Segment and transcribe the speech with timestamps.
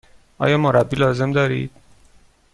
[0.37, 1.71] آیا مربی لازم دارید؟